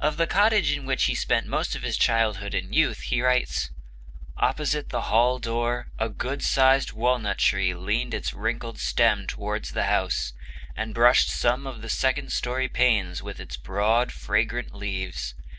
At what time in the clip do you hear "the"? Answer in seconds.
0.18-0.26, 4.90-5.00, 9.72-9.84, 11.80-11.88